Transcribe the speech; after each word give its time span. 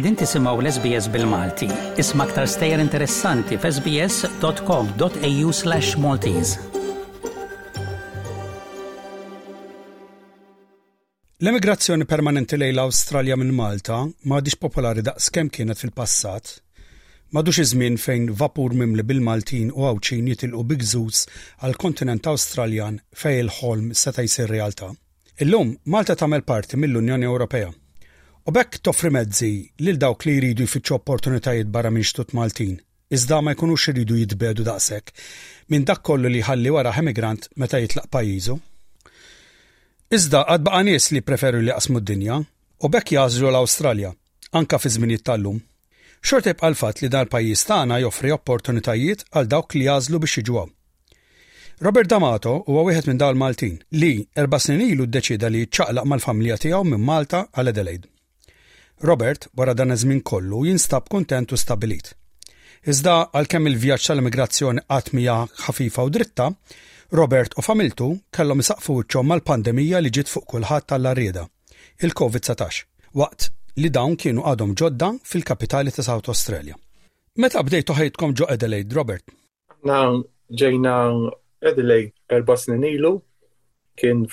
Edin 0.00 0.14
tisimaw 0.16 0.62
l-SBS 0.64 1.06
bil-Malti. 1.12 1.66
Isma 2.00 2.24
aktar 2.24 2.46
stejjer 2.48 2.80
interessanti 2.80 3.58
f'sbs.com.au 3.60 5.50
slash 5.58 5.90
Maltese. 6.04 6.54
L-emigrazzjoni 11.44 12.06
permanenti 12.08 12.56
lejn 12.56 12.72
l-Awstralja 12.78 13.36
minn 13.42 13.52
Malta 13.58 13.98
m'għadix 14.24 14.56
popolari 14.62 15.04
daqs 15.04 15.28
kemm 15.36 15.52
kienet 15.52 15.82
fil-passat. 15.82 16.48
Madux 17.36 17.60
iż-żmien 17.60 18.00
fejn 18.00 18.30
vapur 18.40 18.72
mimli 18.80 19.04
bil-Maltin 19.10 19.68
u 19.74 19.84
Awċin 19.90 20.32
jitilqu 20.32 20.64
bigżuż 20.72 21.26
għal 21.60 21.76
kontinent 21.84 22.30
Awstraljan 22.32 22.96
fejn 23.12 23.42
il-ħolm 23.44 23.92
seta' 24.06 24.24
jsir 24.24 24.48
realtà. 24.56 24.94
Illum 25.44 25.76
Malta 25.92 26.16
tagħmel 26.16 26.48
parti 26.52 26.80
mill-Unjoni 26.80 27.28
Ewropea 27.28 27.76
U 28.48 28.52
bekk 28.56 28.78
toffri 28.84 29.10
mezzi 29.12 29.52
lil 29.84 29.98
dawk 30.00 30.22
li 30.24 30.32
jridu 30.38 30.64
jfittxu 30.64 30.94
opportunitajiet 30.96 31.68
barra 31.72 31.90
minn 31.92 32.06
xtut 32.08 32.30
Maltin, 32.34 32.78
iżda 33.16 33.40
ma 33.44 33.52
jkunux 33.52 33.88
iridu 33.92 34.16
jitbedu 34.16 34.64
daqshekk 34.64 35.10
minn 35.70 35.84
dak 35.84 36.00
kollu 36.08 36.28
li 36.32 36.40
ħalli 36.46 36.70
wara 36.72 36.94
emigrant 37.02 37.44
meta 37.60 37.80
jitlaq 37.82 38.08
pajjiżu. 38.16 38.54
Iżda 40.16 40.40
għad 40.48 40.64
baqa 40.70 40.80
nies 40.88 41.10
li 41.12 41.20
preferu 41.20 41.60
li 41.60 41.68
jaqsmu 41.70 42.00
d-dinja 42.00 42.38
u 42.80 42.88
bekk 42.88 43.12
jażlu 43.18 43.50
l-Awstralja, 43.52 44.12
anka 44.58 44.78
fi 44.80 44.88
żminijiet 44.96 45.24
tal-lum. 45.28 45.58
Xort 46.24 46.48
ibqa' 46.54 46.72
l-fatt 46.72 47.02
li 47.04 47.10
dan 47.12 47.28
pajjiż 47.28 47.64
tagħna 47.68 47.98
joffri 48.06 48.32
opportunitajiet 48.38 49.26
għal 49.36 49.50
dawk 49.52 49.76
li 49.76 49.84
jażlu 49.90 50.22
biex 50.24 50.40
jiġu 50.40 50.64
Robert 51.80 52.08
D'Amato 52.12 52.56
huwa 52.66 52.82
wieħed 52.88 53.06
minn 53.12 53.20
dal 53.20 53.34
Maltin 53.40 53.78
li 53.96 54.12
erba' 54.36 54.60
snin 54.64 54.82
ilu 54.88 55.08
ddeċida 55.12 55.48
li 55.52 55.64
ċaqlaq 55.68 56.04
mal-familja 56.08 56.56
tiegħu 56.64 56.82
minn 56.94 57.00
Malta 57.04 57.44
għal 57.52 57.72
Adelaide. 57.74 58.08
Robert 59.02 59.48
wara 59.56 59.74
dan 59.74 59.92
iż-żmien 59.94 60.20
kollu 60.22 60.64
jinstab 60.66 61.08
kontent 61.12 61.52
u 61.54 61.56
stabilit. 61.60 62.10
Iżda 62.90 63.14
għalkemm 63.36 63.68
il-vjaġġ 63.70 64.04
tal-immigrazzjoni 64.10 64.82
qatt 64.90 65.14
mija 65.16 65.36
ħafifa 65.64 66.04
u 66.04 66.10
dritta, 66.16 66.48
Robert 67.20 67.56
u 67.60 67.64
familtu 67.64 68.08
kellhom 68.38 68.60
isaqfu 68.64 68.96
wiċċhom 68.98 69.30
mal-pandemija 69.32 70.00
li 70.02 70.12
ġiet 70.18 70.32
fuq 70.32 70.44
kulħadd 70.52 70.88
tal-arrieda, 70.92 71.46
il-COVID-19, 72.04 72.84
waqt 73.22 73.48
li 73.80 73.90
dawn 73.96 74.16
kienu 74.20 74.44
għadhom 74.52 74.76
ġodda 74.82 75.10
fil-kapitali 75.32 75.96
ta' 75.96 76.04
South 76.10 76.28
Australia. 76.34 76.76
Meta 77.40 77.62
bdejtu 77.64 77.96
ħajtkom 77.96 78.36
ġo 78.40 78.50
Adelaide, 78.52 78.94
Robert? 79.00 79.24
Nawn 79.88 80.24
ġejna 80.52 80.94
Adelaide 81.72 82.12
erba' 82.36 82.56
snin 82.66 82.84
ilu, 82.92 83.14
kien 83.96 84.26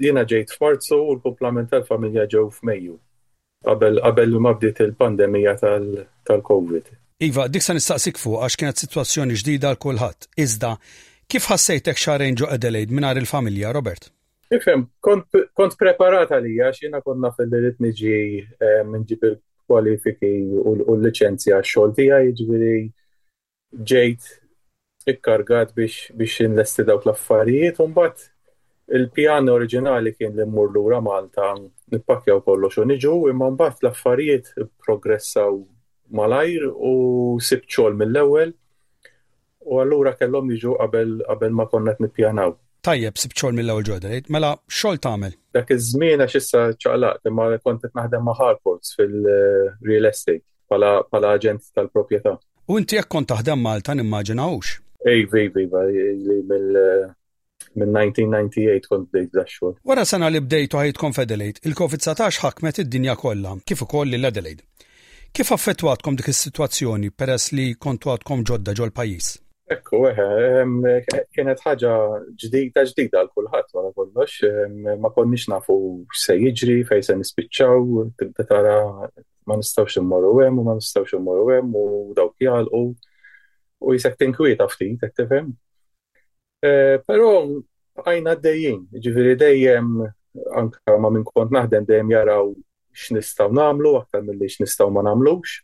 jena 0.00 0.24
ġejt 0.24 0.56
f'Marzu 0.56 0.96
u 0.96 1.12
l-poplament 1.18 1.70
tal-familja 1.74 2.24
ġew 2.26 2.48
f'Mejju 2.60 3.00
qabel 3.66 3.98
qabel 4.04 4.34
ma 4.46 4.52
bdiet 4.56 4.80
il-pandemija 4.84 5.54
tal-COVID. 5.62 6.86
Iva, 7.24 7.44
dik 7.52 7.62
sa 7.64 7.76
nistaqsik 7.76 8.20
fuq 8.20 8.42
għax 8.44 8.58
kienet 8.60 8.82
sitwazzjoni 8.84 9.38
ġdida 9.40 9.70
għal 9.72 9.80
kulħadd. 9.84 10.28
Iżda, 10.44 10.74
kif 11.30 11.48
ħassejtek 11.50 12.00
xarejn 12.04 12.38
ġo 12.40 12.50
Adelaide 12.56 12.94
mingħajr 12.98 13.22
il-familja, 13.22 13.72
Robert? 13.76 14.10
Ifem, 14.52 14.84
kont 15.02 15.78
preparata 15.80 16.36
għalija, 16.38 16.68
għax 16.70 16.84
jiena 16.84 17.00
konna 17.04 17.30
fil-lilit 17.36 17.80
niġi 17.82 18.14
eh, 18.42 18.82
minġib 18.88 19.28
il-kwalifiki 19.30 20.32
u 20.66 20.76
l-licenzja 20.98 21.62
x-xogħol 21.64 21.96
tiegħi 21.96 22.34
jiġri 22.40 22.76
ġejt 23.92 24.32
ikkargat 25.10 25.74
biex 25.76 26.14
biex 26.16 26.44
inlesti 26.46 26.84
dawk 26.88 27.04
l-affarijiet 27.08 27.80
u 27.84 27.90
mbagħad 27.92 28.30
il-pjan 28.92 29.48
oriġinali 29.48 30.12
kien 30.18 30.34
li 30.36 30.44
mmur 30.48 30.68
lura 30.74 30.98
Malta 31.04 31.52
nippakjaw 31.92 32.40
kollox 32.44 32.74
xo 32.78 32.84
niġu 32.88 33.14
imma 33.30 33.48
mbagħad 33.54 33.84
l-affarijiet 33.86 34.50
progressaw 34.86 35.56
malajr 36.20 36.66
u 36.68 36.92
sibt 37.46 37.70
xogħol 37.72 37.96
mill-ewwel 38.02 38.52
u 39.64 39.80
allura 39.80 40.12
kellhom 40.20 40.52
jiġu 40.52 40.76
qabel 40.82 41.14
qabel 41.30 41.56
ma 41.60 41.66
konna 41.72 41.94
qed 41.96 42.04
nippjanaw. 42.06 42.52
Tajjeb 42.84 43.16
sibt 43.16 43.38
xogħol 43.40 43.56
mill-ewwel 43.56 43.86
ġodda, 43.88 44.10
mela 44.28 44.50
xogħol 44.68 45.00
tagħmel. 45.06 45.36
Dak 45.56 45.70
iż-żmien 45.78 46.24
għax 46.24 46.40
issa 46.42 46.66
imma 47.30 47.48
kont 47.64 47.86
qed 47.86 47.96
naħdem 47.96 48.26
ma' 48.28 48.36
Harcourts 48.42 48.92
fil-real 48.98 50.10
estate 50.10 50.44
bħala 50.68 51.32
aġent 51.38 51.72
tal-proprjetà. 51.76 52.36
U 52.68 52.76
inti 52.80 52.96
jekk 53.00 53.08
kont 53.16 53.30
taħdem 53.32 53.64
Malta 53.64 53.94
nimmaġinawx. 53.96 54.76
Ej, 55.04 55.24
iva, 55.26 55.42
vej, 55.56 55.64
iva, 55.64 55.82
iva, 55.88 56.38
mill- 56.48 57.14
minn 57.78 57.94
1998 57.94 58.88
kont 58.90 59.08
bdejt 59.10 59.32
daċxol. 59.34 59.74
Wara 59.88 60.04
sena 60.06 60.28
li 60.30 60.40
bdejtu 60.42 60.78
ħajt 60.78 61.00
konfedelejt, 61.00 61.60
il-Covid-19 61.68 62.40
ħakmet 62.44 62.82
id-dinja 62.84 63.16
kollha, 63.18 63.54
kif 63.66 63.82
ukoll 63.86 64.14
l-Adelaide. 64.18 64.64
Kif 65.34 65.50
affettwatkom 65.52 66.18
dik 66.18 66.28
is-sitwazzjoni 66.30 67.10
peress 67.10 67.48
li 67.58 67.72
kontu 67.74 68.12
għadkom 68.14 68.44
ġodda 68.50 68.74
ġol 68.78 68.92
pajis? 68.94 69.32
Ekku, 69.74 70.02
eh, 70.06 71.06
kienet 71.32 71.62
ħaġa 71.64 71.92
ġdida 72.42 72.82
ġdida 72.90 73.22
għal 73.22 73.30
kulħadd 73.32 73.72
wara 73.76 73.92
kollox, 73.96 74.36
ma 75.00 75.10
konniex 75.10 75.48
nafu 75.48 75.76
se 76.14 76.36
jiġri, 76.36 76.76
fej 76.86 77.00
se 77.06 77.16
nispiċċaw, 77.16 78.04
tibda 78.20 78.46
tara 78.52 78.76
ma 79.48 79.58
nistgħux 79.58 80.02
immorru 80.02 80.36
hemm 80.44 80.60
u 80.62 80.66
ma 80.68 80.76
nistgħux 80.78 81.16
immorru 81.18 81.48
hemm 81.56 81.80
u 81.80 81.84
dawk 82.16 82.36
jgħalqu 82.44 82.84
u 83.84 83.96
jisek 83.96 84.20
tinkwiet 84.20 84.62
ftit, 84.72 85.00
qed 85.00 85.16
tifhem. 85.22 85.54
Eh, 86.64 86.98
Pero 87.06 87.28
għajna 88.00 88.32
d 88.38 88.42
dajjien 88.46 88.80
ġifiri 89.04 89.34
dejjem 89.40 89.88
anka 90.56 90.94
ma 90.98 91.10
minn 91.12 91.26
kont 91.26 91.52
naħdem 91.52 91.84
dejjem 91.86 92.12
jaraw 92.14 92.46
x'nistgħu 93.04 93.52
nagħmlu 93.58 93.90
aktar 93.98 94.24
x-nistaw 94.32 94.88
ma 94.94 95.02
nagħmlux. 95.10 95.58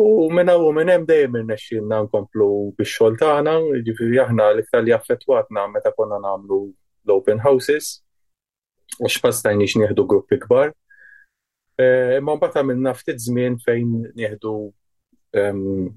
U 0.00 0.30
minna 0.32 0.54
u 0.56 0.70
minn 0.72 0.88
hemm 0.94 1.04
dejjem 1.10 1.36
irnexxielna 1.42 1.98
nkomplu 2.06 2.48
bix-xogħol 2.80 3.18
tagħna, 3.20 3.56
jiġifieri 3.82 4.22
aħna 4.24 4.48
l-iktar 4.54 4.86
li 4.88 4.94
affettwatna 4.96 5.66
meta 5.74 5.92
konna 5.92 6.22
nagħmlu 6.24 6.60
l-open 7.10 7.42
houses, 7.44 7.98
x 8.96 9.18
ma 9.22 9.34
stajniex 9.42 9.76
nieħdu 9.82 10.06
gruppi 10.08 10.40
kbar. 10.46 10.72
Eh, 11.76 12.16
imma 12.16 12.38
mbagħad 12.40 12.64
minn 12.72 12.92
ftit 12.96 13.20
żmien 13.28 13.60
fejn 13.60 13.92
nieħdu 14.16 14.56
ehm, 15.36 15.92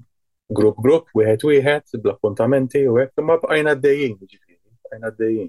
grupp 0.54 0.78
grupp, 0.80 1.08
wieħed 1.16 1.42
wieħed, 1.48 1.96
bl-appuntamenti 2.02 2.84
u 2.86 2.96
hekk, 3.02 3.20
imma 3.22 3.36
bqajna 3.42 3.72
d-dejjin, 3.74 4.14
ġifiri, 4.20 4.58
bqajna 4.86 5.10
d-dejjin. 5.16 5.48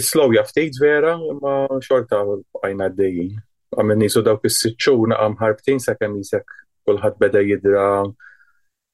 Is-slow 0.00 0.32
jaftit 0.34 0.78
vera, 0.80 1.16
imma 1.18 1.54
xorta 1.84 2.22
bqajna 2.28 2.88
d-dejjin. 2.94 3.34
Għamil 3.76 4.00
nisu 4.06 4.22
dawk 4.26 4.48
is-sitxuna 4.48 5.18
għam 5.20 5.36
ħarbtin 5.42 5.80
sa' 5.84 5.96
kemm 6.00 6.16
jisek 6.22 6.56
kulħadd 6.88 7.20
beda 7.20 7.42
jidra 7.44 7.86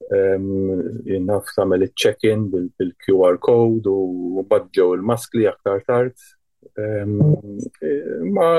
jinnaf 0.07 1.49
tagħmel 1.57 1.87
iċ-check-in 1.87 2.43
bil-QR 2.53 3.39
code 3.43 3.91
u 3.91 4.43
badġo 4.47 4.91
il-maskli 4.99 5.47
aktar 5.51 5.81
tard. 5.87 6.19
Ma' 8.37 8.53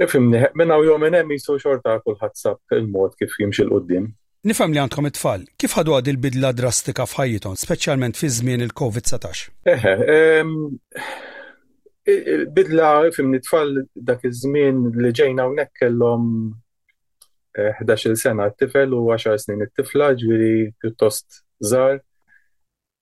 Nifimni, 0.00 0.36
neħ, 0.36 0.50
minna 0.60 0.76
u 0.80 0.84
jomen 0.90 1.14
hemm 1.16 1.36
xorta 1.40 1.94
kulħadd 2.04 2.36
sab 2.36 2.74
il-mod 2.76 3.16
kif 3.20 3.36
jimxil 3.40 3.68
il 3.68 3.72
qoddim 3.76 4.08
Nifhem 4.46 4.74
li 4.74 4.78
għandkom 4.82 5.08
it-tfal, 5.08 5.46
kif 5.58 5.72
ħadu 5.74 5.94
għad 5.96 6.08
il-bidla 6.12 6.50
drastika 6.54 7.02
f'ħajjithom, 7.08 7.54
speċjalment 7.58 8.14
fi 8.20 8.28
żmien 8.30 8.60
il-COVID-19? 8.62 9.40
Eħe, 9.72 9.94
il-bidla 12.14 12.90
fim 13.16 13.32
it-tfal 13.40 13.72
dak 14.06 14.22
iż-żmien 14.28 14.84
li 15.02 15.10
ġejna 15.18 15.48
hawnhekk 15.48 15.80
kellhom 15.82 16.28
11 17.56 18.12
eh, 18.12 18.20
sena 18.20 18.46
t-tifel 18.52 18.92
u 18.94 19.02
10 19.08 19.42
snin 19.46 19.64
it-tifla, 19.66 20.12
ġviri 20.20 20.52
pjuttost 20.78 21.40
żgħar, 21.72 21.98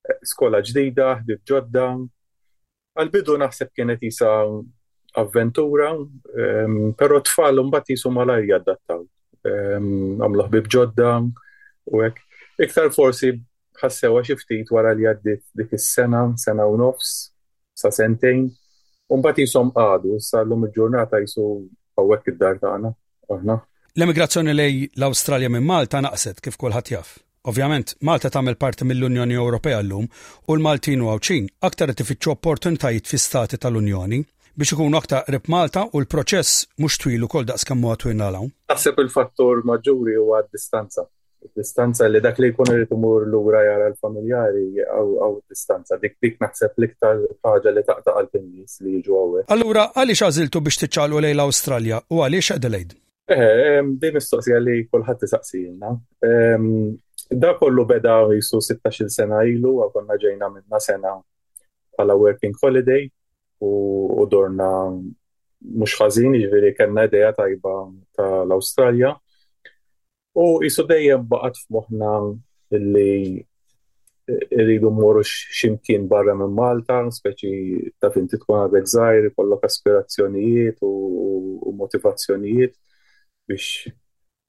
eh, 0.09 0.23
skola 0.33 0.63
ġdida, 0.65 1.11
ħdib 1.25 1.45
ġodda. 1.51 1.89
Għal-bidu 2.97 3.37
naħseb 3.43 3.75
kienet 3.77 4.07
jisa 4.09 4.33
avventura, 5.15 5.91
ehm, 6.39 6.95
pero 6.99 7.21
tfal 7.23 7.61
mbagħad 7.65 7.93
jisum 7.95 8.19
għalaj 8.23 8.47
jaddattaw. 8.51 9.03
Ehm, 9.45 10.21
Għamlu 10.25 10.47
bib 10.55 10.69
ġodda 10.75 11.11
u 11.91 12.03
hekk. 12.03 12.21
Iktar 12.67 12.91
forsi 12.95 13.33
ħassewa 13.83 14.23
xi 14.27 14.37
ftit 14.41 14.71
wara 14.75 14.93
li 14.95 15.07
għaddit 15.11 15.43
dik 15.59 15.75
is-sena, 15.77 16.25
sena 16.41 16.67
u 16.71 16.77
nofs, 16.81 17.13
sa 17.75 17.91
sentejn, 17.95 18.45
u 19.11 19.19
mbagħad 19.21 19.45
jisum 19.45 19.73
għadu, 19.75 20.19
sa 20.23 20.43
llum 20.43 20.67
il-ġurnata 20.69 21.21
jisu 21.25 21.47
hawnhekk 21.99 22.35
id-dar 22.35 22.61
tagħna, 22.63 22.93
L-emigrazzjoni 23.95 24.51
lej 24.53 24.83
l-Awstralja 24.99 25.49
minn 25.55 25.63
Malta 25.65 26.01
naqset 26.05 26.41
kif 26.45 26.57
kulħadd 26.61 26.89
jaf. 26.97 27.15
Ovvjament, 27.49 27.93
Malta 28.05 28.27
tagħmel 28.29 28.57
parti 28.61 28.83
mill-Unjoni 28.91 29.39
Ewropea 29.39 29.79
llum 29.87 30.05
u 30.51 30.57
l-Maltin 30.59 31.01
u 31.05 31.09
Awċin 31.15 31.47
aktar 31.65 31.95
tifittxu 31.97 32.35
opportunitajiet 32.35 33.07
fi 33.09 33.21
stati 33.23 33.57
tal-Unjoni 33.63 34.19
biex 34.57 34.73
ikunu 34.73 34.97
aktar 35.03 35.25
rib 35.35 35.49
Malta 35.53 35.83
u 35.93 36.01
l-proċess 36.03 36.67
mhux 36.79 36.97
twil 37.03 37.25
ukoll 37.27 37.47
daqs 37.49 37.67
huwa 37.73 37.95
twil 37.99 38.17
nagħlaw. 38.21 38.45
Naħseb 38.71 38.99
il-fattur 39.05 39.63
maġġuri 39.71 40.15
huwa 40.21 40.43
d-distanza. 40.47 41.05
Distanza 41.59 42.07
li 42.09 42.21
dak 42.25 42.39
li 42.41 42.49
jkun 42.55 42.71
irid 42.73 42.93
imur 42.97 43.27
lura 43.29 43.61
jara 43.67 43.91
l-familjari 43.91 44.79
aw 44.95 45.33
distanza 45.53 45.99
dik 46.03 46.15
dik 46.23 46.39
naħseb 46.45 46.79
l-iktar 46.81 47.19
ħaġa 47.45 47.73
li 47.77 47.83
taqta' 47.89 48.15
għal-pinnis 48.21 48.77
li 48.85 48.95
jiġu 48.99 49.17
għawek. 49.21 49.49
Allura 49.57 49.85
għaliex 49.93 50.25
għażiltu 50.29 50.63
biex 50.69 50.81
tiċċalu 50.85 51.21
lejn 51.27 51.37
l-Awstralja 51.37 51.99
u 52.17 52.23
għaliex 52.25 52.55
Adelaide? 52.57 52.97
Eh, 53.29 53.83
dej 54.01 54.15
mistoqsija 54.17 54.63
li 54.63 54.79
kulħadd 54.89 55.27
isaqsijilna. 55.29 55.93
Da 57.45 57.53
kollu 57.61 57.87
beda 57.93 58.17
jisu 58.33 58.63
16 58.65 59.09
sena 59.11 59.43
ilu, 59.49 59.81
għakonna 59.85 60.17
ġejna 60.25 60.49
minna 60.53 60.81
sena 60.81 61.13
bħala 61.99 62.15
working 62.23 62.57
holiday 62.63 63.05
u 63.67 64.25
dorna 64.31 64.69
mux 65.61 65.95
ħazin, 65.97 66.33
ġveri 66.33 66.45
jiġifieri 66.45 66.77
kena 66.79 67.07
ideja 67.09 67.31
tajba 67.39 67.75
tal-Australja. 68.19 69.15
U 70.41 70.47
jisu 70.67 70.85
dejjem 70.91 71.25
baqat 71.31 71.61
f'moħna 71.63 72.13
li 72.81 73.41
rridu 74.29 74.91
morru 74.93 75.23
ximkien 75.29 76.07
barra 76.11 76.35
minn 76.37 76.55
Malta, 76.59 76.99
speċi 77.19 77.51
ta' 78.01 78.11
fin 78.15 78.29
titkun 78.29 78.63
għadek 78.67 78.89
zaħir, 78.95 79.31
kollok 79.37 79.67
aspirazzjonijiet 79.69 80.83
u 80.85 81.73
motivazzjonijiet 81.81 82.75
biex 83.49 83.93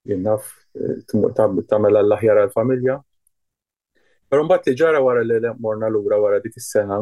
jinnaf 0.08 0.48
eh, 0.80 1.04
tamela 1.70 2.04
l-ħjar 2.04 2.44
għal-familja. 2.46 3.00
Pero 4.30 4.42
mbagħad 4.46 4.68
li 4.72 4.78
ġara 4.80 5.02
wara 5.06 5.22
li 5.24 5.38
morna 5.62 5.90
lura 5.94 6.18
wara 6.22 6.40
dik 6.42 6.56
is-sena 6.58 6.98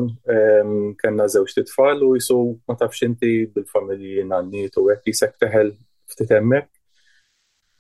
kellna 0.99 1.27
żewġ 1.31 1.53
titfal 1.59 2.01
u 2.07 2.11
jisu 2.17 2.39
ma 2.67 2.75
tafx 2.81 3.05
inti 3.07 3.29
bil-familji 3.55 4.25
nanni 4.31 4.65
u 4.81 4.87
hekk 4.89 5.07
jisek 5.11 5.37
teħel 5.43 5.71
ftit 6.13 6.33
hemmhekk. 6.35 6.67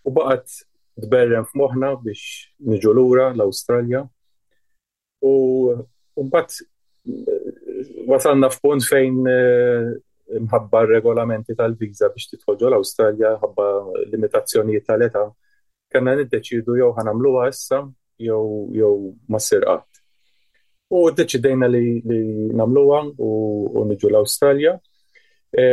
U 0.07 0.11
baqgħet 0.15 0.55
tberrem 1.03 1.43
eh, 1.43 1.49
f'moħħna 1.49 1.89
biex 2.03 2.55
niġu 2.71 2.93
lura 2.95 3.27
l-Awstralja. 3.33 4.05
U 5.27 5.33
mbagħad 6.23 8.07
wasalna 8.07 8.47
f'punt 8.51 8.87
fejn 8.87 9.17
eh, 9.27 9.89
mħabba 10.47 10.85
regolamenti 10.93 11.55
tal 11.59 11.75
viża 11.79 12.11
biex 12.15 12.31
titħolġu 12.37 12.71
l-Awstralja, 12.71 13.33
ħabba 13.43 13.67
limitazzjonijiet 14.13 14.87
tal-età, 14.87 15.25
kanna 15.91 16.15
niddeċidu 16.21 16.77
jew 16.79 16.89
ħanamluha 17.01 17.49
issa 17.51 17.81
jew 18.19 18.67
jew 18.73 19.13
ma' 19.29 19.41
sirqat. 19.41 19.85
U 20.93 21.03
deċidejna 21.17 21.65
li, 21.73 21.85
li 22.05 22.19
namluwa 22.53 22.99
u, 23.17 23.29
u 23.73 23.85
niġu 23.89 24.11
l-Australja. 24.11 24.75
E, 25.53 25.65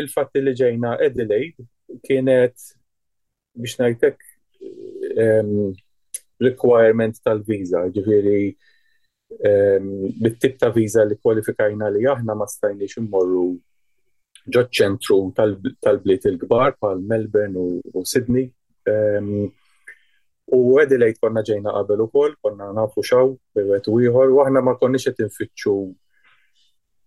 il 0.00 0.08
fatti 0.10 0.42
li 0.42 0.54
ġejna 0.56 0.96
Adelaide 1.04 1.62
kienet 2.04 2.54
biex 3.54 3.76
najtek 3.78 4.16
um, 5.22 5.70
requirement 6.42 7.18
tal-viza, 7.22 7.84
ġifiri 7.94 8.40
um, 9.38 9.88
bit-tip 10.22 10.58
ta' 10.58 10.72
viza 10.74 11.04
li 11.06 11.20
kwalifikajna 11.22 11.90
li 11.94 12.06
aħna 12.10 12.34
ma 12.34 12.46
stajniex 12.50 12.98
immorru 13.02 13.44
ġoċ 14.54 14.74
ċentru 14.80 15.20
tal-bliet 15.38 15.78
tal 15.82 16.00
bliet 16.04 16.24
tal 16.26 16.34
il 16.34 16.40
kbar 16.42 16.74
pal 16.80 16.98
Melbourne 16.98 17.58
u, 17.58 17.78
u 17.94 18.02
Sydney. 18.04 18.50
Um, 18.90 19.50
U 20.52 20.76
lejt 20.76 21.16
konna 21.22 21.40
ġejna 21.42 21.72
qabel 21.72 22.02
ukoll, 22.04 22.34
konna 22.42 22.66
nafu 22.76 23.00
xaw, 23.02 23.30
bewet 23.56 23.86
u 23.88 23.94
ieħor, 24.04 24.28
u 24.34 24.42
aħna 24.44 24.60
ma 24.66 24.74
konniex 24.76 25.08
qed 25.08 25.24
infittxu 25.24 25.72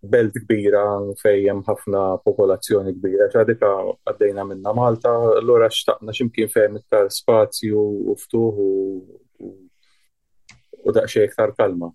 belt 0.02 0.34
kbira 0.44 0.82
fejjem 1.20 1.60
ħafna 1.68 2.02
popolazzjoni 2.24 2.94
kbira. 2.96 3.28
Ċadika 3.30 3.70
għaddejna 4.10 4.44
minna 4.44 4.72
Malta, 4.74 5.10
allura 5.38 5.70
xtaqna 5.70 6.14
ximkien 6.18 6.50
fejn 6.50 6.78
iktar 6.80 7.10
spazju 7.14 7.82
u 8.10 8.16
ftuħ 8.18 8.60
u 9.42 10.94
daqxie 10.98 11.24
iktar 11.30 11.54
kalma. 11.58 11.92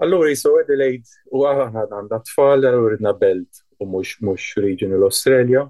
Allura 0.00 0.28
għedi 0.32 0.76
lejt 0.80 1.12
u 1.32 1.44
għahna 1.50 1.84
għanda 1.90 2.22
tfal, 2.30 2.64
allura 2.68 3.12
belt 3.12 3.64
u 3.80 3.86
mux 3.86 4.16
mux 4.24 4.54
l 4.58 4.72
Australia. 5.04 5.64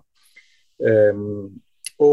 U 1.99 2.13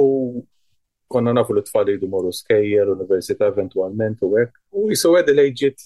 konna 1.15 1.33
nafu 1.39 1.53
l-tfal 1.57 1.85
jridu 1.91 2.07
morru 2.15 2.31
skejjer, 2.41 2.87
università 2.97 3.43
eventualment 3.53 4.17
u 4.27 4.31
hekk. 4.37 4.55
U 4.81 4.87
jisu 4.93 5.15
għed 5.19 5.31
l 5.35 5.43
ġiet 5.59 5.85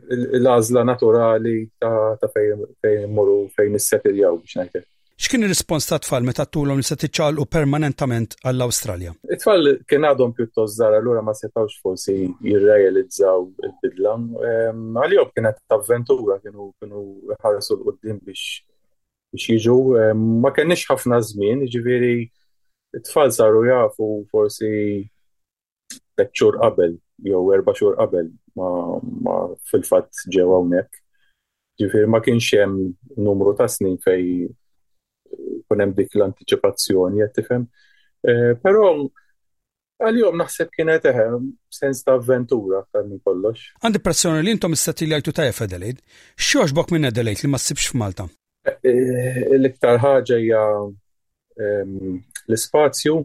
l-għażla 0.00 0.86
naturali 0.86 1.54
ta' 1.82 2.30
fejn 2.34 3.10
morru 3.16 3.40
fejn 3.56 3.74
nissettiljaw 3.76 4.38
biex 4.40 4.58
ngħidlek. 4.62 4.86
X'kien 5.20 5.42
ir-rispons 5.44 5.84
ta' 5.84 5.98
tfal 6.00 6.24
meta 6.24 6.46
tulhom 6.48 6.78
li 6.80 6.86
se 6.86 6.96
u 6.96 7.44
permanentament 7.56 8.38
għall-Awstralja? 8.40 9.10
It-tfal 9.34 9.74
kien 9.90 10.06
għadhom 10.08 10.32
pjuttost 10.38 10.78
żgħar 10.78 10.96
allura 11.00 11.20
ma 11.26 11.34
setawx 11.36 11.76
forsi 11.84 12.16
jirrealizzaw 12.48 13.38
il-bidla. 13.68 14.14
Ehm, 14.50 14.96
għalihom 15.04 15.32
kienet 15.34 15.60
avventura 15.76 16.38
kienu 16.40 16.72
kienu 16.80 17.04
ħarsu 17.42 17.76
l-qudiem 17.76 18.22
biex 18.24 18.62
biex 19.34 19.52
jiġu. 19.52 19.78
Ehm, 20.00 20.24
ma 20.44 20.50
kenniex 20.56 20.88
ħafna 20.88 21.20
żmien, 21.34 21.66
jiġifieri 21.68 22.30
it-tfal 22.98 23.30
saru 23.36 23.64
jafu 23.68 24.08
forsi 24.32 24.70
tekċur 26.18 26.32
xhur 26.36 26.56
qabel 26.62 26.96
jew 27.28 27.42
erba' 27.56 27.74
xhur 27.76 27.94
qabel 28.00 28.28
ma, 28.56 29.36
fil-fatt 29.70 30.24
ġew 30.34 30.48
hawnhekk. 30.54 30.96
Ġifir 31.80 32.08
ma 32.12 32.20
kienx 32.24 32.50
hemm 32.58 32.90
numru 33.24 33.54
ta' 33.56 33.68
snin 33.72 33.96
fej 34.04 34.24
eh, 34.42 35.54
kunem 35.68 35.86
hemm 35.92 35.96
dik 35.96 36.16
l-antiċipazzjoni 36.18 37.22
qed 37.24 37.38
tifhem. 37.38 37.64
Eh, 38.28 38.52
però 38.60 38.90
għal-jom 40.00 40.36
naħseb 40.42 40.72
kienet 40.74 41.06
eħem 41.12 41.38
eh, 41.38 41.52
sens 41.72 42.02
ta' 42.04 42.18
avventura 42.18 42.82
ta' 42.90 43.04
minn 43.06 43.22
kollox. 43.24 43.68
Għandi 43.84 44.02
pressjoni 44.04 44.44
li 44.48 44.56
intom 44.58 44.76
istati 44.76 45.08
li 45.08 45.16
għajtu 45.16 45.36
tajja 45.38 45.70
delejt, 45.76 46.02
xiex 46.36 46.74
bok 46.76 46.90
minn 46.96 47.08
delejt 47.14 47.46
li 47.46 47.52
ma' 47.54 47.60
sibx 47.62 47.94
f'Malta? 47.94 48.28
L-iktar 48.84 49.96
ħagġa 50.04 50.36
hija 50.42 50.66
l-spazju, 52.48 53.16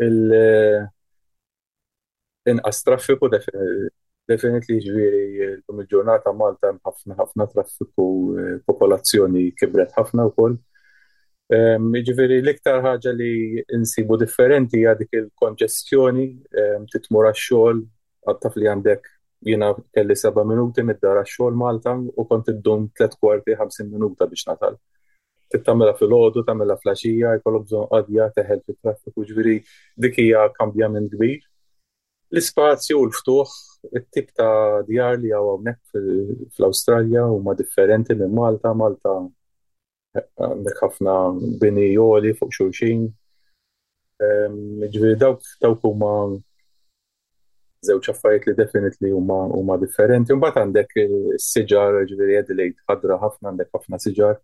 l-inqas 0.00 2.78
traffiku 2.86 3.26
definitely 4.28 4.78
ġviri 4.84 5.46
l-lum 5.56 5.80
il-ġurnata 5.82 6.32
Malta 6.34 6.70
ħafna 6.86 7.14
ħafna 7.20 7.46
traffiku 7.52 8.04
eh, 8.36 8.58
popolazzjoni 8.66 9.44
kibret 9.58 9.92
ħafna 9.96 10.24
u 10.26 10.30
koll. 10.36 10.56
Ehm, 11.54 11.82
ġviri 11.86 11.98
jiġifieri 12.00 12.38
l-iktar 12.42 12.80
ħaġa 12.84 13.12
li 13.16 13.30
insibu 13.78 14.16
differenti 14.18 14.82
għadik 14.90 15.08
il-konġestjoni 15.20 16.28
ehm, 16.62 16.84
titmur 16.90 17.24
għax-xogħol 17.30 17.84
għattaf 18.26 18.56
li 18.60 18.66
għandek 18.72 19.04
jina 19.46 19.70
kelli 19.94 20.16
seba 20.18 20.42
minuti 20.48 20.82
mid-dara 20.82 21.22
xogħol 21.22 21.54
Malta 21.62 21.94
u 22.00 22.22
kont 22.26 22.50
iddum 22.54 22.88
3 22.98 23.14
kwarti 23.22 23.54
50 23.56 23.94
minuta 23.94 24.26
biex 24.26 24.42
natal 24.50 24.74
tittamela 25.52 25.94
fil-ħodu, 25.98 26.42
tamela 26.48 26.76
flasġija, 26.80 27.34
jkollok 27.38 27.66
bżon 27.68 27.90
għadja 27.96 28.26
teħel 28.38 28.62
fit-traffiku 28.66 29.26
ġviri 29.30 29.58
dikija 30.06 30.46
kambja 30.56 30.88
minn 30.90 31.06
kbir. 31.12 31.42
L-ispazju 32.34 32.98
u 32.98 33.04
l-ftuħ, 33.06 33.52
it-tip 34.00 34.32
ta' 34.34 34.82
djar 34.88 35.20
li 35.22 35.30
għaw 35.30 35.52
għawnek 35.52 36.00
fl-Australja 36.56 37.28
u 37.30 37.38
ma' 37.46 37.54
differenti 37.60 38.16
minn 38.18 38.34
Malta, 38.34 38.72
Malta 38.74 39.14
għandek 40.40 40.82
ħafna 40.82 41.14
bini 41.62 41.92
joli 41.92 42.32
fuq 42.38 42.54
xulxin. 42.56 43.04
Ehm, 44.26 44.82
ġviri 44.90 45.14
dawk 45.20 45.44
dawk 45.60 45.82
huma 45.84 46.14
zewċ 47.84 48.14
affarijiet 48.14 48.46
li 48.50 48.56
definitli 48.64 49.12
huma 49.14 49.44
ma' 49.68 49.78
differenti. 49.78 50.34
Mbagħad 50.34 50.64
għandek 50.64 50.98
s-siġar 51.38 52.02
ġviri 52.10 52.40
għedilejt, 52.40 52.80
ħadra 52.90 53.20
ħafna 53.22 53.52
għandek 53.54 53.70
ħafna 53.76 54.02
siġar. 54.08 54.40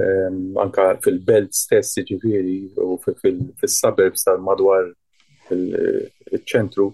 Ehm, 0.00 0.56
anka 0.64 0.82
fil-belt 1.04 1.52
stess 1.54 1.92
ġifiri 2.08 2.58
u 2.84 2.94
fil-suburbs 3.02 4.24
tal-madwar 4.28 4.90
il-ċentru 5.54 6.86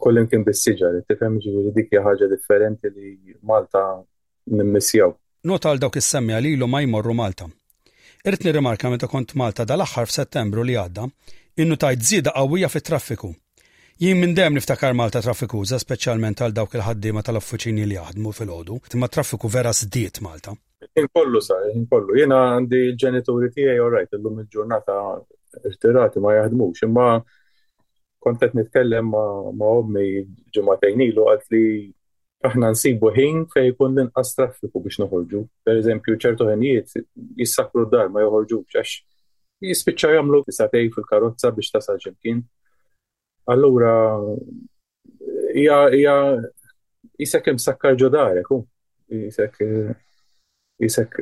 kollim 0.00 0.28
kien 0.30 0.44
bis-siġar, 0.46 1.00
tifhem 1.10 1.38
ġifiri 1.44 1.72
dik 1.78 1.96
ħaġa 2.06 2.28
differenti 2.32 2.92
li 2.94 3.10
Malta 3.50 3.82
nimmissjaw. 4.60 5.12
Nota 5.52 5.72
għal 5.72 5.82
dawk 5.86 5.98
is-semmi 6.00 6.38
ilu 6.54 6.68
ma 6.70 6.82
jmorru 6.84 7.16
Malta. 7.22 7.48
Irrit 8.24 8.44
nirrimarka 8.46 8.90
meta 8.92 9.08
kont 9.08 9.34
Malta 9.34 9.64
dal-aħħar 9.66 10.08
f'Settembru 10.10 10.64
li 10.68 10.76
għadda, 10.80 11.06
innu 11.62 11.76
tajt 11.76 12.04
żieda 12.12 12.34
qawwija 12.36 12.68
fit-traffiku. 12.72 13.34
Jien 14.00 14.16
minn 14.20 14.32
dem 14.36 14.54
niftakar 14.56 14.94
Malta 14.96 15.20
traffikuża 15.24 15.80
speċjalment 15.82 16.40
għal 16.40 16.54
dawk 16.56 16.78
il-ħaddiema 16.78 17.24
tal-offiċini 17.24 17.84
li 17.90 17.98
jaħdmu 17.98 18.32
fil-ħodu, 18.38 18.80
imma 18.96 19.08
traffiku 19.12 19.48
vera 19.52 19.72
żdiet 19.76 20.22
Malta. 20.24 20.56
Inkollu 20.96 21.40
sa, 21.44 21.54
inkollu. 21.76 22.14
Jena 22.20 22.38
għandi 22.54 22.78
ġenituri 23.02 23.48
tiegħi 23.54 23.80
orajt 23.84 24.14
illum 24.16 24.38
il-ġurnata 24.40 24.94
irtirati 25.68 26.22
ma 26.24 26.32
jaħdmux, 26.38 26.84
imma 26.86 27.08
kont 28.22 28.40
qed 28.40 28.56
nitkellem 28.58 29.10
ma' 29.12 29.70
ommi 29.80 30.06
ġimgħatejn 30.56 31.04
ilu 31.04 31.26
għalt 31.32 31.44
li 31.52 31.62
aħna 32.50 32.72
nsibu 32.74 33.10
ħin 33.16 33.44
fej 33.52 33.74
jkun 33.74 33.92
l-inqas 33.98 34.32
traffiku 34.38 34.80
biex 34.86 35.00
noħorġu. 35.04 35.42
Per 35.64 35.76
eżempju, 35.82 36.16
ċertu 36.16 36.48
ħenijiet 36.48 36.96
jissakru 37.44 37.84
d-dar 37.88 38.08
ma 38.14 38.24
joħorġux 38.24 38.80
għax 38.80 38.96
jispiċċaw 39.70 40.16
jagħmlu 40.16 40.42
satej 40.60 40.88
fil-karozza 40.96 41.52
biex 41.58 41.74
tasal 41.76 42.00
x'imkien. 42.00 42.40
Allura 43.52 43.94
hija 45.52 46.38
jisek 47.20 47.50
imsakkar 47.52 47.98
ġodarek, 48.00 48.48
jisek 49.12 49.60
eh, 49.66 49.92
jisek 50.84 51.12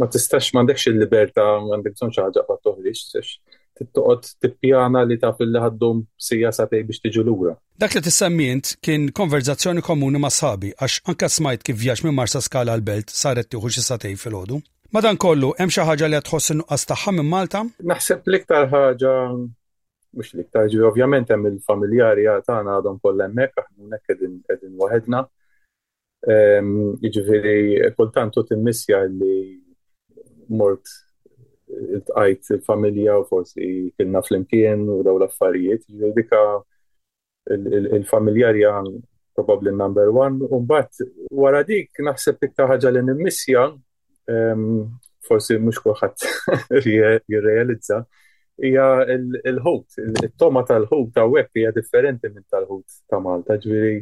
ma 0.00 0.08
tistax 0.12 0.50
m'għandekx 0.56 0.90
il-libertà 0.92 1.46
għandek 1.62 1.94
bżonn 1.96 2.12
xi 2.14 2.22
ħaġa 2.26 2.42
qatt 2.50 2.64
toħriġ 2.66 3.30
tittoqgħod 3.76 4.28
tippjana 4.44 5.02
li 5.08 5.16
taf 5.20 5.40
li 5.44 5.60
ħaddum 5.62 6.00
sija 6.26 6.50
tej 6.56 6.82
biex 6.88 7.00
tiġu 7.06 7.22
lura. 7.28 7.54
Dak 7.80 7.94
li 7.96 8.00
t-semmint 8.04 8.74
kien 8.84 9.08
konverzazzjoni 9.20 9.84
komuni 9.84 10.20
ma' 10.20 10.32
sħabi 10.32 10.72
għax 10.80 11.02
anka 11.12 11.28
smajt 11.36 11.66
kif 11.70 11.80
vjax 11.82 12.04
minn 12.06 12.16
Marsa 12.16 12.40
Skala 12.44 12.72
għal-Belt 12.76 13.12
saret 13.12 13.50
tieħu 13.52 13.72
xi 13.72 13.86
tej 14.04 14.16
fil-ħodu. 14.20 14.60
Madan 14.96 15.18
kollu, 15.20 15.52
hemm 15.58 15.72
xi 15.72 15.84
ħaġa 15.88 16.08
li 16.12 16.20
tħoss 16.28 16.56
nuqqas 16.60 16.88
tagħha 16.92 17.12
minn 17.18 17.30
Malta? 17.32 17.64
Naħseb 17.82 18.28
l-iktar 18.32 18.68
ħaġa 18.72 19.14
mhux 20.16 20.32
l-iktar 20.36 20.68
ġi 20.72 20.80
ovvjament 20.88 21.32
hemm 21.34 21.48
il-familjari 21.54 22.28
tagħna 22.48 22.78
għadhom 22.80 23.00
kollha 23.04 23.28
hemmhekk 23.30 23.64
aħna 23.64 24.00
hekk 24.00 24.20
qegħdin 24.48 24.76
waħedna 24.84 25.24
Ehm, 26.26 26.96
Iġviri, 27.06 27.90
kultantu 27.94 28.42
timmissja 28.48 28.98
li 29.06 29.60
mort 30.58 30.82
eh, 31.70 32.00
tqajt 32.08 32.50
il-familja 32.56 33.14
u 33.20 33.26
forsi 33.30 33.68
kilna 33.94 34.24
fl-imkien 34.26 34.82
u 34.90 34.96
daw 35.06 35.20
l-affarijiet, 35.20 35.84
ġviri 35.86 36.08
jiġifieri 36.10 36.16
dika 36.18 38.00
il-familjarja 38.00 38.72
probably 39.38 39.70
number 39.76 40.10
one, 40.18 40.42
u 40.50 40.58
mbagħad 40.64 41.30
wara 41.44 41.62
dik 41.68 42.02
naħseb 42.02 42.42
iktar 42.48 42.72
ħaġa 42.74 42.90
li 42.96 43.04
nimmissja, 43.06 43.68
ehm, 44.26 44.66
forsi 45.30 45.60
mhux 45.62 45.78
kulħadd 45.84 46.26
jirrealizza, 47.30 48.00
hija 48.66 48.88
il-ħut, 49.14 50.00
il-toma 50.24 50.66
tal-ħut 50.66 51.10
ta' 51.14 51.28
web 51.30 51.54
hija 51.62 51.70
differenti 51.78 52.32
minn 52.34 52.50
tal-ħut 52.50 52.98
ta' 53.12 53.22
Malta, 53.22 53.60
ġviri 53.62 54.00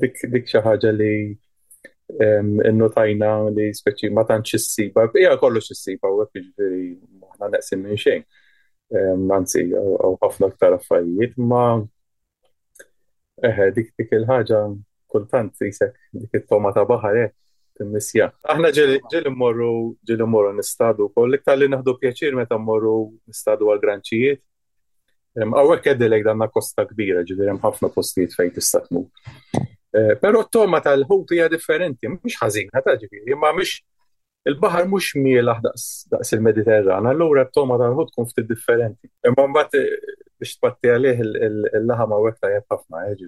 dik 0.00 0.16
dik 0.32 0.48
xi 0.50 0.60
ħaġa 0.64 0.90
li 0.98 1.12
innotajna 2.70 3.30
li 3.54 3.68
speċi 3.78 4.10
ma 4.16 4.22
tantx 4.28 4.56
issiba, 4.58 5.04
hija 5.20 5.34
kollox 5.40 5.74
issiba 5.74 6.10
u 6.14 6.22
hekk 6.22 6.38
jiġifieri 6.38 6.84
aħna 7.32 7.50
neqsim 7.56 7.82
minn 7.84 8.00
xejn. 8.04 8.24
Anzi, 9.36 9.66
u 9.76 10.14
ħafna 10.22 10.48
aktar 10.48 10.78
affarijiet, 10.78 11.34
ma 11.50 11.64
eħe, 13.48 13.68
dik 13.76 13.92
dik 14.00 14.14
il-ħaġa 14.20 14.62
kultant 15.12 15.66
jisek 15.66 15.94
dik 16.22 16.40
it-toma 16.40 16.72
ta' 16.76 16.86
baħar 16.88 17.20
eh, 17.26 17.34
timmissja. 17.78 18.30
Aħna 18.54 18.72
ġil 18.78 19.30
morru 19.36 19.72
ġil 20.08 20.24
morru 20.24 20.54
nistadu 20.62 21.10
kol, 21.14 21.36
iktar 21.36 21.60
li 21.60 21.68
naħdu 21.74 21.98
pjaċir 22.00 22.36
meta 22.40 22.56
morru 22.58 22.96
nistadu 23.28 23.68
għal 23.74 23.84
granċijiet. 23.84 24.42
Għawek 25.38 25.92
għedilek 25.92 26.24
danna 26.24 26.48
kosta 26.50 26.86
kbira, 26.88 27.20
ġivirem 27.28 27.60
ħafna 27.62 27.92
postijiet 27.94 28.32
fejn 28.34 28.56
tista' 28.56 28.80
Eh, 29.98 30.14
Pero 30.24 30.38
t-toma 30.46 30.80
tal-ħuti 30.86 31.36
hija 31.38 31.48
differenti, 31.52 32.10
mux 32.12 32.36
ħazin, 32.40 32.68
ta' 32.86 32.94
ġifiri, 33.00 33.32
imma 33.34 33.50
mux 33.56 33.78
il-baħar 34.50 34.86
mhux 34.90 35.08
mielaħ 35.24 35.60
daqs 35.64 36.30
il-Mediterran, 36.36 37.08
allura 37.10 37.44
t-toma 37.48 37.78
tal-ħut 37.80 38.12
kun 38.14 38.28
ftit 38.30 38.48
differenti. 38.52 39.08
Imma 39.28 39.46
mbagħad 39.50 39.82
eh, 39.82 40.14
biex 40.38 40.58
t-patti 40.58 40.92
għalih 40.94 41.22
il-laħama 41.26 42.20
u 42.22 42.28
ekta 42.30 42.52
ħafna, 42.74 43.04
eh, 43.08 43.24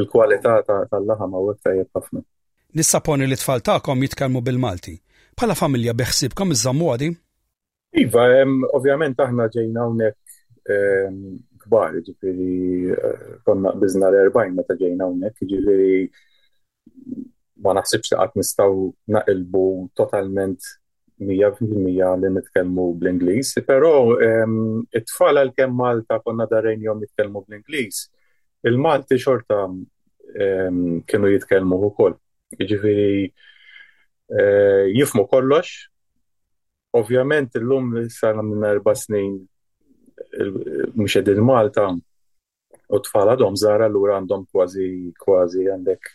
il-kwalità 0.00 0.56
tal-laħama 0.94 1.44
u 1.46 1.52
ekta 1.54 1.76
ħafna. 2.02 2.24
Nissaponi 2.80 3.26
li 3.30 3.36
t 3.38 3.44
tfal 3.44 3.62
tagħkom 3.70 4.04
jitkellmu 4.06 4.42
bil-Malti. 4.50 4.96
Bħala 5.38 5.58
familja 5.64 5.94
beħsibkom 5.98 6.56
iż-żammu 6.56 6.94
Iva, 8.00 8.22
ovvjament 8.78 9.18
aħna 9.18 9.48
ġejna 9.50 9.80
hawnhekk 9.80 11.48
kbar, 11.70 11.94
ġifiri 12.06 12.92
eh, 12.94 13.30
konna 13.46 13.72
bizna 13.78 14.08
l-40 14.10 14.56
meta 14.58 14.76
ġejna 14.80 15.06
unnek, 15.10 15.38
ġifiri 15.38 16.10
ma 17.64 17.74
naħsibx 17.76 18.10
li 18.14 18.18
għat 18.22 18.38
nistaw 18.40 18.76
naqilbu 19.14 19.64
totalment 19.98 20.66
100% 21.20 22.22
li 22.22 22.30
nitkellmu 22.32 22.86
bl-Inglis, 23.00 23.52
pero 23.68 23.90
ehm, 24.24 24.54
it-tfal 24.96 25.36
għal-kem 25.42 25.74
Malta 25.76 26.18
konna 26.24 26.46
darren 26.48 26.80
jom 26.82 27.02
nitkelmu 27.04 27.42
bl-Inglis, 27.44 28.06
il-Malti 28.64 29.18
xorta 29.20 29.58
ehm, 30.40 30.80
kienu 31.04 31.32
jitkellmu 31.34 31.76
u 31.86 31.92
koll. 31.98 32.16
Ġifiri 32.56 33.26
eh, 33.28 34.88
jifmu 34.96 35.28
kollox, 35.30 35.76
ovvjament 36.96 37.52
l-lum 37.60 37.92
sal 38.10 38.40
minn 38.42 38.64
erba 38.72 38.96
snin 38.98 39.36
mxed 40.96 41.26
il 41.30 41.40
Malta 41.44 41.88
u 42.94 43.00
tfal 43.04 43.32
għadhom 43.32 43.56
zara 43.60 43.86
l 43.88 44.00
għandhom 44.16 44.44
kważi 44.50 45.12
kważi 45.20 45.68
għandek 45.72 46.10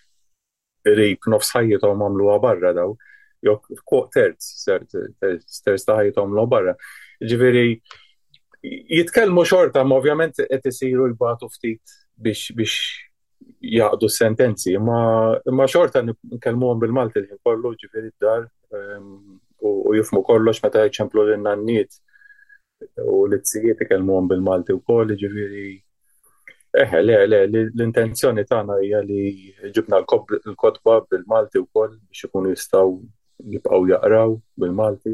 rip 0.97 1.27
nofs 1.31 1.53
ħajjithom 1.55 2.03
għamluha 2.05 2.37
barra 2.43 2.71
daw, 2.77 2.93
jok 3.45 4.11
terz, 4.13 4.65
terz 5.63 5.85
ta' 5.87 5.95
ħajjithom 6.01 6.35
lo 6.37 6.43
barra. 6.49 6.75
Ġiviri, 7.25 7.71
jitkellmu 8.99 9.45
xorta, 9.49 9.81
ma 9.83 9.97
ovvjament 9.97 10.43
qed 10.45 10.69
isiru 10.69 11.07
l-batu 11.09 11.49
ftit 11.55 11.95
biex 12.15 12.53
biex 12.55 12.75
jaqdu 13.65 14.09
sentenzi, 14.09 14.75
ma 14.79 15.65
xorta 15.71 16.03
nkellmuhom 16.05 16.79
bil 16.83 16.93
malta 16.93 17.19
l-ħin 17.23 17.41
kollu 17.45 17.73
ġiviri 17.81 18.11
d-dar 18.13 18.45
ehm, 18.45 19.17
u 19.65 19.95
jifmu 19.97 20.21
kollox 20.27 20.61
meta 20.63 20.83
jċemplu 20.85 21.25
l-nanniet 21.31 21.97
u 23.15 23.25
l-izzijiet 23.29 23.81
ikellmuhom 23.85 24.27
bil-Malti 24.31 24.75
wkoll, 24.79 25.13
ġifieri 25.21 25.73
Eħe, 26.75 26.99
eh, 26.99 27.01
le, 27.01 27.27
le, 27.27 27.37
l-intenzjoni 27.71 28.43
tagħna 28.49 28.81
hija 28.83 28.99
li 29.05 29.21
ġibna 29.75 29.95
l-kotba 30.03 30.97
bil-Malti 31.11 31.61
wkoll 31.63 31.93
biex 32.09 32.25
ikunu 32.27 32.49
jistgħu 32.51 32.97
jibqgħu 33.53 33.87
jaqraw 33.93 34.33
bil-Malti. 34.59 35.13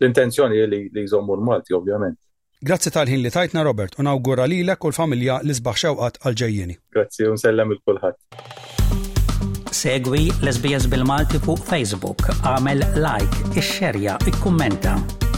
L-intenzjoni 0.00 0.60
hija 0.60 0.68
li 0.72 0.82
jżommu 1.06 1.32
l-Malti 1.38 1.74
ovvjament. 1.80 2.18
Grazzi 2.62 2.92
tal-ħin 2.94 3.24
li 3.24 3.32
tajtna 3.32 3.64
Robert 3.64 3.96
u 3.98 4.04
l-ek 4.04 4.84
u 4.84 4.92
l-familja 4.92 5.40
li 5.48 5.54
sbaħ 5.56 5.80
xewqat 5.86 6.20
għal-ġejjeni. 6.28 6.76
Grazzi 6.92 7.24
un 7.32 7.40
nsellem 7.40 7.72
il-kulħadd. 7.72 8.20
Segwi 9.72 10.26
l-SBS 10.44 10.92
bil-Malti 10.92 11.40
fuq 11.40 11.58
Facebook, 11.72 12.28
għamel 12.44 12.84
like, 13.00 13.50
ixxerja, 13.56 14.18
ikkummenta. 14.28 15.31